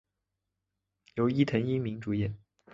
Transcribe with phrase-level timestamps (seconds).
[1.13, 2.35] 由伊藤英明主演。